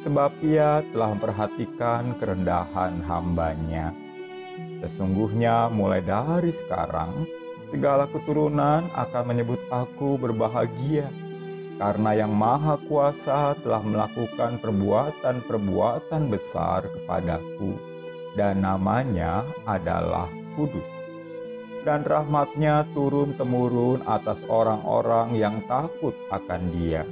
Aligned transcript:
Sebab 0.00 0.40
ia 0.40 0.80
telah 0.88 1.12
memperhatikan 1.12 2.16
kerendahan 2.16 3.04
hambanya. 3.04 3.92
Sesungguhnya 4.80 5.68
mulai 5.68 6.00
dari 6.00 6.48
sekarang 6.48 7.43
segala 7.74 8.06
keturunan 8.06 8.86
akan 8.94 9.34
menyebut 9.34 9.58
aku 9.66 10.14
berbahagia, 10.14 11.10
karena 11.74 12.22
Yang 12.22 12.32
Maha 12.38 12.78
Kuasa 12.86 13.58
telah 13.66 13.82
melakukan 13.82 14.62
perbuatan-perbuatan 14.62 16.22
besar 16.30 16.86
kepadaku, 16.86 17.74
dan 18.38 18.62
namanya 18.62 19.42
adalah 19.66 20.30
Kudus. 20.54 20.86
Dan 21.82 22.06
rahmatnya 22.06 22.86
turun-temurun 22.94 24.06
atas 24.06 24.38
orang-orang 24.46 25.34
yang 25.34 25.58
takut 25.66 26.14
akan 26.30 26.70
dia. 26.78 27.02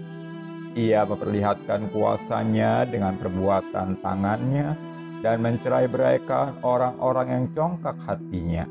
Ia 0.79 1.03
memperlihatkan 1.05 1.91
kuasanya 1.91 2.87
dengan 2.87 3.19
perbuatan 3.19 3.99
tangannya 3.99 4.79
dan 5.27 5.43
mencerai 5.43 5.91
beraikan 5.91 6.57
orang-orang 6.65 7.29
yang 7.35 7.45
congkak 7.53 7.99
hatinya 8.09 8.65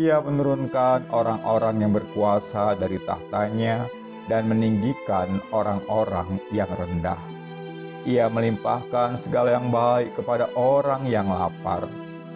ia 0.00 0.16
menurunkan 0.16 1.12
orang-orang 1.12 1.84
yang 1.84 1.92
berkuasa 1.92 2.72
dari 2.72 2.96
tahtanya 3.04 3.84
dan 4.32 4.48
meninggikan 4.48 5.44
orang-orang 5.52 6.40
yang 6.48 6.72
rendah. 6.72 7.20
Ia 8.08 8.32
melimpahkan 8.32 9.12
segala 9.20 9.60
yang 9.60 9.68
baik 9.68 10.16
kepada 10.16 10.48
orang 10.56 11.04
yang 11.04 11.28
lapar 11.28 11.84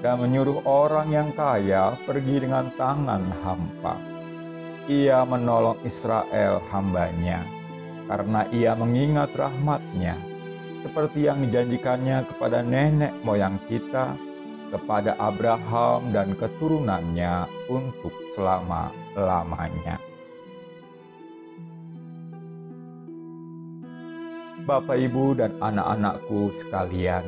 dan 0.05 0.21
menyuruh 0.21 0.61
orang 0.69 1.09
yang 1.09 1.33
kaya 1.33 1.97
pergi 2.05 2.45
dengan 2.45 2.69
tangan 2.77 3.33
hampa. 3.41 3.97
Ia 4.85 5.25
menolong 5.25 5.81
Israel 5.89 6.61
hambanya 6.69 7.49
karena 8.05 8.45
ia 8.53 8.77
mengingat 8.77 9.33
rahmatnya 9.33 10.21
seperti 10.85 11.33
yang 11.33 11.41
dijanjikannya 11.49 12.29
kepada 12.29 12.61
nenek 12.61 13.17
moyang 13.25 13.57
kita 13.73 14.13
kepada 14.75 15.15
Abraham 15.23 16.11
dan 16.11 16.35
keturunannya 16.35 17.47
untuk 17.71 18.11
selama-lamanya. 18.35 20.03
Bapak, 24.67 24.99
Ibu, 24.99 25.39
dan 25.39 25.55
anak-anakku 25.61 26.51
sekalian, 26.51 27.23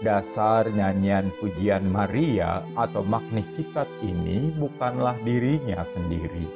dasar 0.00 0.70
nyanyian 0.70 1.34
pujian 1.42 1.84
Maria 1.84 2.62
atau 2.78 3.02
Magnificat 3.02 3.90
ini 4.00 4.54
bukanlah 4.54 5.18
dirinya 5.26 5.82
sendiri, 5.82 6.46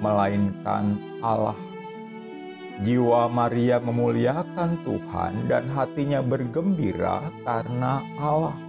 melainkan 0.00 0.96
Allah. 1.20 1.58
Jiwa 2.86 3.26
Maria 3.32 3.82
memuliakan 3.82 4.84
Tuhan 4.84 5.48
dan 5.48 5.74
hatinya 5.74 6.22
bergembira 6.22 7.26
karena 7.42 8.04
Allah. 8.20 8.65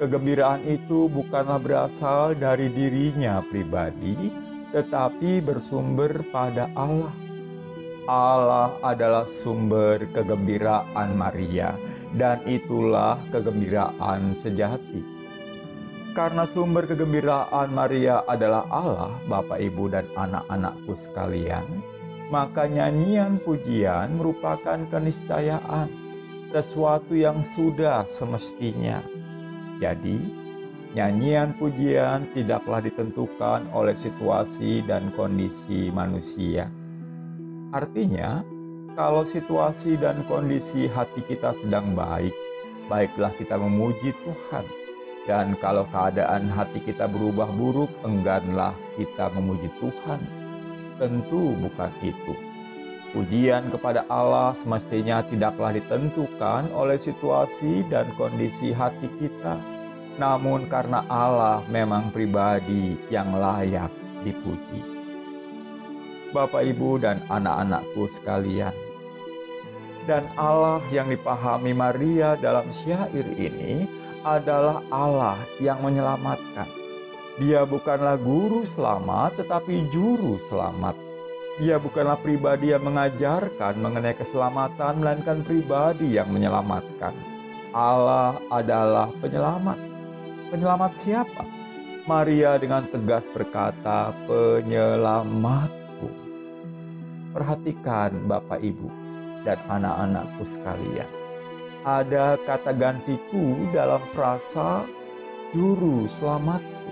Kegembiraan 0.00 0.64
itu 0.64 1.12
bukanlah 1.12 1.60
berasal 1.60 2.32
dari 2.32 2.72
dirinya 2.72 3.44
pribadi, 3.44 4.32
tetapi 4.72 5.44
bersumber 5.44 6.24
pada 6.32 6.72
Allah. 6.72 7.12
Allah 8.08 8.80
adalah 8.80 9.28
sumber 9.28 10.08
kegembiraan 10.08 11.20
Maria, 11.20 11.76
dan 12.16 12.40
itulah 12.48 13.20
kegembiraan 13.28 14.32
sejati. 14.32 15.04
Karena 16.16 16.48
sumber 16.48 16.88
kegembiraan 16.88 17.68
Maria 17.68 18.24
adalah 18.24 18.64
Allah, 18.72 19.12
Bapak, 19.28 19.60
Ibu, 19.60 19.84
dan 19.92 20.08
anak-anakku 20.16 20.96
sekalian, 20.96 21.84
maka 22.32 22.64
nyanyian 22.64 23.36
pujian 23.36 24.16
merupakan 24.16 24.80
keniscayaan, 24.88 25.92
sesuatu 26.48 27.12
yang 27.12 27.44
sudah 27.44 28.08
semestinya 28.08 29.04
jadi, 29.80 30.20
nyanyian 30.92 31.56
pujian 31.56 32.28
tidaklah 32.36 32.84
ditentukan 32.84 33.64
oleh 33.72 33.96
situasi 33.96 34.84
dan 34.84 35.08
kondisi 35.16 35.88
manusia. 35.88 36.68
Artinya, 37.72 38.44
kalau 38.92 39.24
situasi 39.24 39.96
dan 39.96 40.20
kondisi 40.28 40.84
hati 40.90 41.24
kita 41.24 41.56
sedang 41.56 41.96
baik, 41.96 42.34
baiklah 42.92 43.32
kita 43.40 43.56
memuji 43.56 44.12
Tuhan. 44.20 44.66
Dan 45.24 45.54
kalau 45.62 45.86
keadaan 45.88 46.50
hati 46.50 46.82
kita 46.84 47.06
berubah 47.08 47.48
buruk, 47.54 47.88
engganlah 48.04 48.76
kita 49.00 49.32
memuji 49.32 49.70
Tuhan. 49.78 50.20
Tentu 51.00 51.56
bukan 51.56 51.92
itu. 52.04 52.49
Pujian 53.10 53.74
kepada 53.74 54.06
Allah 54.06 54.54
semestinya 54.54 55.18
tidaklah 55.26 55.74
ditentukan 55.74 56.70
oleh 56.70 56.94
situasi 56.94 57.82
dan 57.90 58.06
kondisi 58.14 58.70
hati 58.70 59.10
kita, 59.18 59.58
namun 60.14 60.70
karena 60.70 61.02
Allah 61.10 61.58
memang 61.66 62.14
pribadi 62.14 62.94
yang 63.10 63.34
layak 63.34 63.90
dipuji. 64.22 64.86
Bapak, 66.30 66.62
Ibu, 66.62 67.02
dan 67.02 67.18
anak-anakku 67.26 68.06
sekalian, 68.14 68.70
dan 70.06 70.22
Allah 70.38 70.78
yang 70.94 71.10
dipahami 71.10 71.74
Maria 71.74 72.38
dalam 72.38 72.70
syair 72.70 73.26
ini 73.34 73.90
adalah 74.22 74.86
Allah 74.94 75.34
yang 75.58 75.82
menyelamatkan. 75.82 76.70
Dia 77.42 77.66
bukanlah 77.66 78.22
guru 78.22 78.62
selamat, 78.62 79.42
tetapi 79.42 79.90
juru 79.90 80.38
selamat 80.46 81.09
ia 81.60 81.76
bukanlah 81.76 82.16
pribadi 82.16 82.72
yang 82.72 82.88
mengajarkan 82.88 83.76
mengenai 83.76 84.16
keselamatan, 84.16 85.04
melainkan 85.04 85.44
pribadi 85.44 86.16
yang 86.16 86.32
menyelamatkan. 86.32 87.12
Allah 87.76 88.40
adalah 88.48 89.12
penyelamat. 89.20 89.76
Penyelamat 90.48 90.92
siapa? 90.96 91.44
Maria 92.08 92.56
dengan 92.56 92.88
tegas 92.88 93.28
berkata, 93.28 94.16
"Penyelamatku." 94.24 96.08
Perhatikan, 97.36 98.24
Bapak, 98.24 98.58
Ibu, 98.64 98.88
dan 99.44 99.60
anak-anakku 99.68 100.42
sekalian. 100.42 101.06
Ada 101.84 102.40
kata 102.48 102.72
gantiku 102.72 103.68
dalam 103.70 104.00
frasa 104.16 104.88
"juru 105.52 106.08
selamatku". 106.08 106.90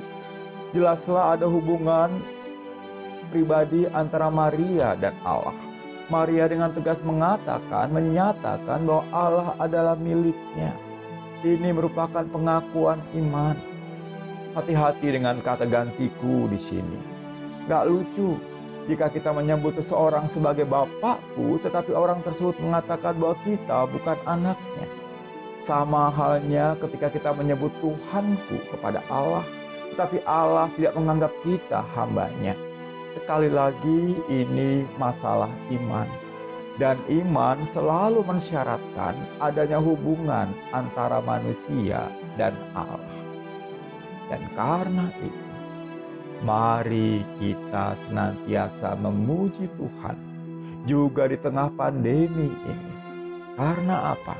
Jelaslah 0.76 1.40
ada 1.40 1.48
hubungan 1.48 2.20
pribadi 3.28 3.84
antara 3.88 4.32
Maria 4.32 4.96
dan 4.96 5.14
Allah. 5.22 5.54
Maria 6.08 6.48
dengan 6.48 6.72
tegas 6.72 7.04
mengatakan, 7.04 7.92
menyatakan 7.92 8.88
bahwa 8.88 9.04
Allah 9.12 9.48
adalah 9.60 9.94
miliknya. 9.94 10.72
Ini 11.44 11.70
merupakan 11.70 12.24
pengakuan 12.24 12.98
iman. 13.14 13.54
Hati-hati 14.56 15.14
dengan 15.14 15.38
kata 15.44 15.68
gantiku 15.68 16.48
di 16.48 16.56
sini. 16.56 16.98
Gak 17.68 17.84
lucu 17.86 18.40
jika 18.88 19.12
kita 19.12 19.36
menyebut 19.36 19.76
seseorang 19.76 20.24
sebagai 20.26 20.64
bapakku, 20.64 21.60
tetapi 21.60 21.92
orang 21.92 22.24
tersebut 22.24 22.56
mengatakan 22.56 23.12
bahwa 23.20 23.36
kita 23.44 23.84
bukan 23.92 24.16
anaknya. 24.24 24.88
Sama 25.60 26.08
halnya 26.08 26.72
ketika 26.80 27.12
kita 27.12 27.30
menyebut 27.36 27.68
Tuhanku 27.84 28.56
kepada 28.72 29.04
Allah, 29.12 29.44
tetapi 29.92 30.24
Allah 30.24 30.72
tidak 30.80 30.96
menganggap 30.96 31.32
kita 31.44 31.84
hambanya. 31.92 32.56
Sekali 33.18 33.50
lagi, 33.50 34.14
ini 34.30 34.86
masalah 34.94 35.50
iman, 35.74 36.06
dan 36.78 36.94
iman 37.10 37.58
selalu 37.74 38.22
mensyaratkan 38.22 39.18
adanya 39.42 39.82
hubungan 39.82 40.46
antara 40.70 41.18
manusia 41.18 42.14
dan 42.38 42.54
Allah. 42.78 43.18
Dan 44.30 44.46
karena 44.54 45.10
itu, 45.18 45.50
mari 46.46 47.26
kita 47.42 47.98
senantiasa 48.06 48.94
memuji 49.02 49.66
Tuhan 49.74 50.18
juga 50.86 51.26
di 51.26 51.42
tengah 51.42 51.74
pandemi 51.74 52.54
ini. 52.54 52.94
Karena 53.58 54.14
apa? 54.14 54.38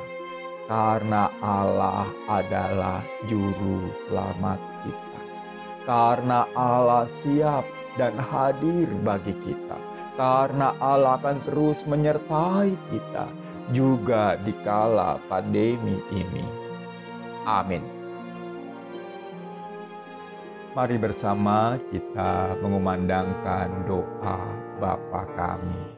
Karena 0.71 1.27
Allah 1.43 2.07
adalah 2.31 3.03
juru 3.27 3.91
selamat 4.07 4.63
kita. 4.87 5.21
Karena 5.83 6.47
Allah 6.55 7.11
siap 7.11 7.78
dan 7.99 8.15
hadir 8.17 8.87
bagi 9.03 9.35
kita. 9.43 9.77
Karena 10.15 10.73
Allah 10.79 11.19
akan 11.19 11.43
terus 11.43 11.83
menyertai 11.85 12.73
kita 12.89 13.27
juga 13.75 14.39
di 14.41 14.55
kala 14.65 15.21
pandemi 15.29 16.01
ini. 16.15 16.47
Amin. 17.45 17.83
Mari 20.79 20.95
bersama 20.95 21.75
kita 21.91 22.55
mengumandangkan 22.63 23.83
doa 23.91 24.39
Bapa 24.79 25.27
kami. 25.35 25.98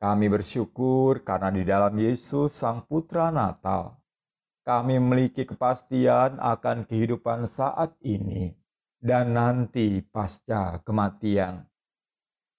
Kami 0.00 0.32
bersyukur 0.32 1.20
karena 1.20 1.52
di 1.52 1.60
dalam 1.60 1.92
Yesus 1.92 2.56
Sang 2.56 2.88
Putra 2.88 3.28
Natal, 3.28 4.00
kami 4.64 4.96
memiliki 4.96 5.44
kepastian 5.44 6.40
akan 6.40 6.88
kehidupan 6.88 7.44
saat 7.44 7.92
ini 8.00 8.56
dan 8.96 9.36
nanti 9.36 10.00
pasca 10.00 10.80
kematian. 10.88 11.68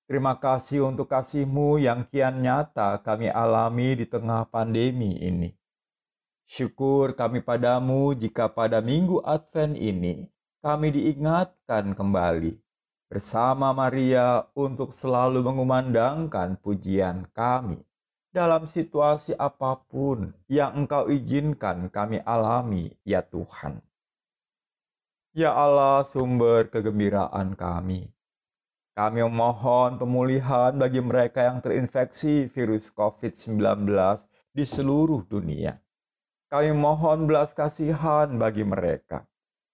Terima 0.05 0.37
kasih 0.37 0.85
untuk 0.85 1.09
kasih-Mu 1.09 1.81
yang 1.81 2.05
kian 2.13 2.45
nyata 2.45 3.01
kami 3.01 3.33
alami 3.33 3.97
di 3.97 4.05
tengah 4.05 4.45
pandemi 4.45 5.17
ini. 5.17 5.49
Syukur 6.45 7.17
kami 7.17 7.41
padamu 7.41 8.13
jika 8.13 8.53
pada 8.53 8.85
minggu 8.85 9.17
Advent 9.25 9.81
ini 9.81 10.29
kami 10.61 10.93
diingatkan 10.93 11.97
kembali 11.97 12.53
bersama 13.11 13.75
Maria 13.75 14.47
untuk 14.55 14.95
selalu 14.95 15.43
mengumandangkan 15.43 16.55
pujian 16.63 17.27
kami 17.35 17.83
dalam 18.31 18.63
situasi 18.63 19.35
apa 19.35 19.83
pun 19.83 20.31
yang 20.47 20.87
Engkau 20.87 21.11
izinkan 21.11 21.91
kami 21.91 22.23
alami, 22.23 22.87
ya 23.03 23.19
Tuhan. 23.19 23.83
Ya 25.35 25.51
Allah, 25.51 26.07
sumber 26.07 26.71
kegembiraan 26.71 27.51
kami. 27.59 28.07
Kami 28.95 29.19
memohon 29.27 29.99
pemulihan 29.99 30.71
bagi 30.79 31.03
mereka 31.03 31.51
yang 31.51 31.59
terinfeksi 31.59 32.47
virus 32.47 32.87
COVID-19 32.95 33.91
di 34.55 34.63
seluruh 34.63 35.27
dunia. 35.27 35.83
Kami 36.47 36.71
mohon 36.71 37.27
belas 37.27 37.51
kasihan 37.51 38.31
bagi 38.39 38.63
mereka 38.63 39.27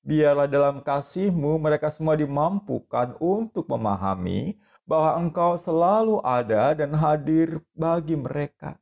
Biarlah 0.08 0.48
dalam 0.48 0.80
kasih-Mu 0.80 1.60
mereka 1.60 1.92
semua 1.92 2.16
dimampukan 2.16 3.20
untuk 3.20 3.68
memahami 3.68 4.56
bahwa 4.88 5.20
Engkau 5.20 5.60
selalu 5.60 6.24
ada 6.24 6.72
dan 6.72 6.96
hadir 6.96 7.60
bagi 7.76 8.16
mereka. 8.16 8.80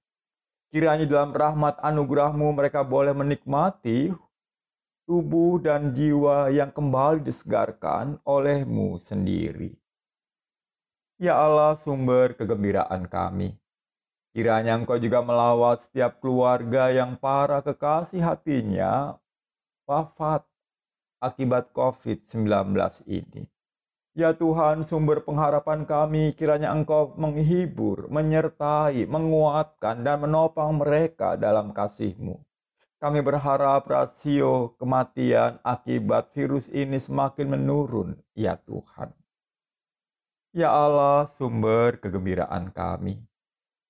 Kiranya 0.70 1.10
dalam 1.10 1.34
rahmat 1.34 1.82
anugerah-Mu 1.82 2.54
mereka 2.54 2.86
boleh 2.86 3.18
menikmati 3.18 4.14
tubuh 5.10 5.58
dan 5.58 5.98
jiwa 5.98 6.54
yang 6.54 6.70
kembali 6.70 7.26
disegarkan 7.26 8.22
oleh-Mu 8.22 9.02
sendiri. 9.02 9.74
Ya 11.18 11.42
Allah, 11.42 11.74
sumber 11.74 12.38
kegembiraan 12.38 13.10
kami. 13.10 13.58
Kiranya 14.30 14.78
Engkau 14.78 15.02
juga 15.02 15.26
melawat 15.26 15.90
setiap 15.90 16.22
keluarga 16.22 16.94
yang 16.94 17.18
para 17.18 17.66
kekasih 17.66 18.22
hatinya 18.22 19.18
wafat 19.90 20.46
akibat 21.26 21.74
COVID-19 21.74 22.46
ini. 23.10 23.50
Ya 24.16 24.32
Tuhan, 24.32 24.86
sumber 24.86 25.28
pengharapan 25.28 25.84
kami, 25.84 26.32
kiranya 26.38 26.72
Engkau 26.72 27.18
menghibur, 27.20 28.08
menyertai, 28.08 29.04
menguatkan, 29.10 30.08
dan 30.08 30.24
menopang 30.24 30.80
mereka 30.80 31.36
dalam 31.36 31.76
kasih-Mu. 31.76 32.40
Kami 32.96 33.20
berharap 33.20 33.84
rasio 33.92 34.72
kematian 34.80 35.60
akibat 35.68 36.32
virus 36.32 36.72
ini 36.72 36.96
semakin 36.96 37.60
menurun, 37.60 38.16
ya 38.32 38.56
Tuhan. 38.56 39.12
Ya 40.56 40.72
Allah, 40.72 41.28
sumber 41.28 42.00
kegembiraan 42.00 42.72
kami. 42.72 43.20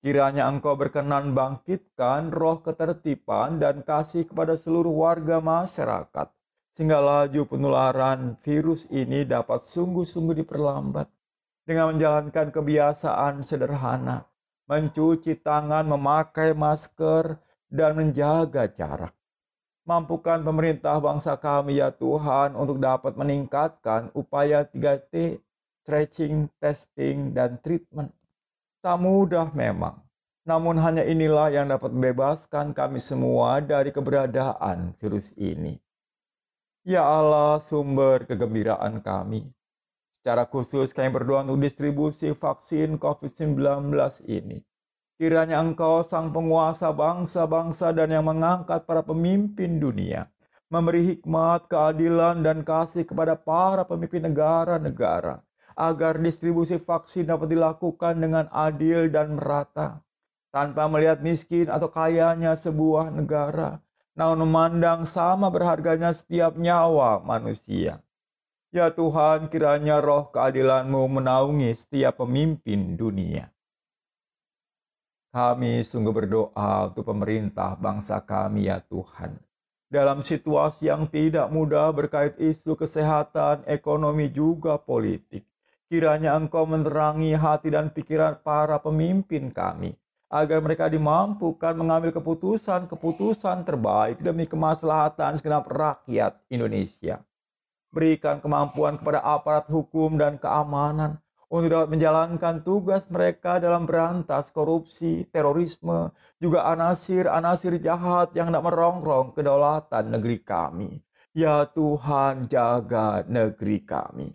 Kiranya 0.02 0.50
engkau 0.50 0.74
berkenan 0.74 1.38
bangkitkan 1.38 2.34
roh 2.34 2.66
ketertiban 2.66 3.62
dan 3.62 3.86
kasih 3.86 4.26
kepada 4.26 4.58
seluruh 4.58 4.90
warga 4.90 5.38
masyarakat, 5.38 6.28
sehingga 6.76 7.00
laju 7.00 7.48
penularan 7.48 8.36
virus 8.44 8.84
ini 8.92 9.24
dapat 9.24 9.64
sungguh-sungguh 9.64 10.44
diperlambat 10.44 11.08
dengan 11.64 11.96
menjalankan 11.96 12.52
kebiasaan 12.52 13.40
sederhana, 13.40 14.28
mencuci 14.68 15.40
tangan, 15.40 15.88
memakai 15.88 16.52
masker, 16.52 17.40
dan 17.72 17.96
menjaga 17.96 18.68
jarak. 18.68 19.16
Mampukan 19.88 20.44
pemerintah 20.44 21.00
bangsa 21.00 21.40
kami 21.40 21.80
ya 21.80 21.88
Tuhan 21.96 22.52
untuk 22.52 22.76
dapat 22.76 23.16
meningkatkan 23.16 24.12
upaya 24.12 24.68
3T, 24.68 25.40
tracing, 25.88 26.52
testing, 26.60 27.32
dan 27.32 27.56
treatment 27.64 28.12
Tak 28.84 29.02
mudah 29.02 29.50
memang. 29.50 29.98
Namun 30.46 30.78
hanya 30.78 31.02
inilah 31.02 31.50
yang 31.50 31.66
dapat 31.66 31.90
membebaskan 31.90 32.70
kami 32.70 33.02
semua 33.02 33.58
dari 33.58 33.90
keberadaan 33.90 34.94
virus 34.94 35.34
ini. 35.34 35.85
Ya 36.86 37.02
Allah, 37.02 37.58
sumber 37.58 38.30
kegembiraan 38.30 39.02
kami. 39.02 39.42
Secara 40.14 40.46
khusus 40.46 40.94
kami 40.94 41.10
berdoa 41.10 41.42
untuk 41.42 41.58
distribusi 41.66 42.30
vaksin 42.30 42.94
COVID-19 43.02 43.90
ini. 44.30 44.62
Kiranya 45.18 45.58
Engkau 45.58 46.06
sang 46.06 46.30
penguasa 46.30 46.94
bangsa-bangsa 46.94 47.90
dan 47.90 48.14
yang 48.14 48.30
mengangkat 48.30 48.86
para 48.86 49.02
pemimpin 49.02 49.82
dunia. 49.82 50.30
Memberi 50.70 51.10
hikmat, 51.10 51.66
keadilan, 51.66 52.46
dan 52.46 52.62
kasih 52.62 53.02
kepada 53.02 53.34
para 53.34 53.82
pemimpin 53.82 54.22
negara-negara 54.22 55.42
agar 55.74 56.22
distribusi 56.22 56.78
vaksin 56.78 57.26
dapat 57.26 57.50
dilakukan 57.50 58.14
dengan 58.14 58.46
adil 58.54 59.10
dan 59.10 59.34
merata, 59.34 60.06
tanpa 60.54 60.86
melihat 60.86 61.18
miskin 61.18 61.66
atau 61.66 61.90
kayanya 61.90 62.54
sebuah 62.54 63.10
negara, 63.10 63.82
namun 64.16 64.48
memandang 64.48 65.04
sama 65.04 65.52
berharganya 65.52 66.10
setiap 66.16 66.56
nyawa 66.56 67.20
manusia. 67.20 68.00
Ya 68.72 68.88
Tuhan, 68.90 69.52
kiranya 69.52 70.00
roh 70.00 70.32
keadilan-Mu 70.32 71.20
menaungi 71.20 71.70
setiap 71.76 72.24
pemimpin 72.24 72.96
dunia. 72.96 73.52
Kami 75.36 75.84
sungguh 75.84 76.16
berdoa 76.16 76.88
untuk 76.88 77.12
pemerintah 77.12 77.76
bangsa 77.76 78.24
kami 78.24 78.72
ya 78.72 78.80
Tuhan. 78.80 79.36
Dalam 79.86 80.24
situasi 80.24 80.88
yang 80.88 81.06
tidak 81.06 81.52
mudah 81.52 81.92
berkait 81.92 82.40
isu 82.40 82.74
kesehatan, 82.74 83.62
ekonomi, 83.68 84.32
juga 84.32 84.80
politik. 84.80 85.46
Kiranya 85.86 86.34
Engkau 86.34 86.66
menerangi 86.66 87.36
hati 87.38 87.70
dan 87.70 87.94
pikiran 87.94 88.42
para 88.42 88.82
pemimpin 88.82 89.54
kami, 89.54 89.94
agar 90.42 90.60
mereka 90.60 90.90
dimampukan 90.92 91.72
mengambil 91.72 92.12
keputusan-keputusan 92.12 93.64
terbaik 93.64 94.20
demi 94.20 94.44
kemaslahatan 94.44 95.40
segenap 95.40 95.64
rakyat 95.70 96.36
Indonesia. 96.52 97.24
Berikan 97.88 98.44
kemampuan 98.44 99.00
kepada 99.00 99.24
aparat 99.24 99.64
hukum 99.72 100.20
dan 100.20 100.36
keamanan 100.36 101.16
untuk 101.46 101.70
dapat 101.70 101.88
menjalankan 101.94 102.66
tugas 102.66 103.06
mereka 103.06 103.62
dalam 103.62 103.86
berantas 103.86 104.50
korupsi, 104.50 105.24
terorisme, 105.30 106.10
juga 106.42 106.66
anasir-anasir 106.66 107.78
jahat 107.78 108.34
yang 108.34 108.50
tidak 108.50 108.66
merongrong 108.66 109.30
kedaulatan 109.30 110.10
negeri 110.10 110.42
kami. 110.42 110.90
Ya 111.36 111.68
Tuhan, 111.70 112.50
jaga 112.50 113.22
negeri 113.30 113.84
kami. 113.86 114.34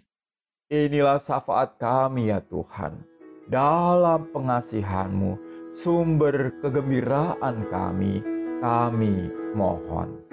Inilah 0.72 1.20
syafaat 1.20 1.76
kami 1.76 2.32
ya 2.32 2.40
Tuhan. 2.40 3.04
Dalam 3.52 4.32
pengasihan-Mu, 4.32 5.51
sumber 5.72 6.52
kegembiraan 6.60 7.68
kami, 7.72 8.20
kami 8.60 9.32
mohon. 9.56 10.31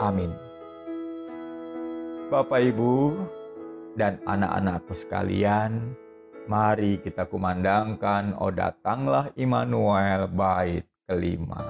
Amin. 0.00 0.32
Bapak, 2.32 2.62
Ibu, 2.62 3.20
dan 4.00 4.16
anak-anakku 4.24 4.96
sekalian, 4.96 5.92
mari 6.48 6.98
kita 7.02 7.28
kumandangkan, 7.28 8.32
"Oh 8.40 8.48
datanglah 8.48 9.28
Immanuel, 9.36 10.30
bait 10.30 10.88
kelima." 11.04 11.62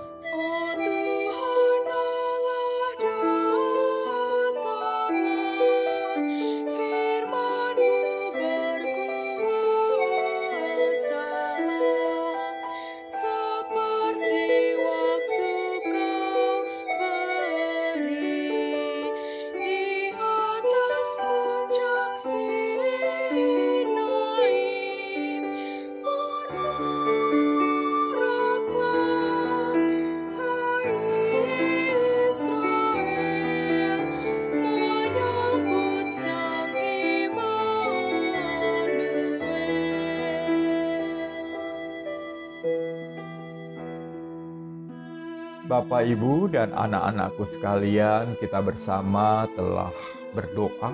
Bapak, 45.64 46.04
Ibu, 46.04 46.52
dan 46.52 46.76
anak-anakku 46.76 47.48
sekalian, 47.48 48.36
kita 48.36 48.60
bersama 48.60 49.48
telah 49.56 49.88
berdoa. 50.36 50.92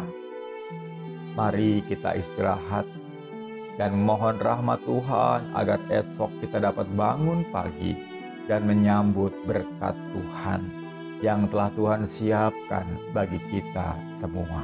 Mari 1.35 1.83
kita 1.91 2.15
istirahat 2.15 2.87
dan 3.83 3.99
mohon 3.99 4.39
rahmat 4.39 4.79
Tuhan 4.87 5.53
agar 5.59 5.83
esok 5.91 6.31
kita 6.39 6.63
dapat 6.63 6.87
bangun 6.95 7.43
pagi 7.51 7.99
dan 8.47 8.63
menyambut 8.63 9.35
berkat 9.45 9.99
Tuhan 10.15 10.71
yang 11.19 11.51
telah 11.51 11.69
Tuhan 11.75 12.07
siapkan 12.07 12.87
bagi 13.11 13.43
kita 13.51 13.99
semua. 14.23 14.63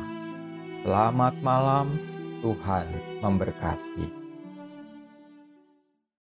Selamat 0.86 1.34
malam, 1.42 1.98
Tuhan 2.40 2.86
memberkati. 3.20 4.21